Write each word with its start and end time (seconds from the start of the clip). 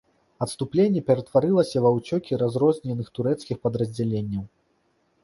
Адступленне 0.43 1.01
ператварылася 1.09 1.83
ва 1.87 1.91
ўцёкі 1.97 2.39
разрозненых 2.43 3.13
турэцкіх 3.19 3.61
падраздзяленняў. 3.67 4.43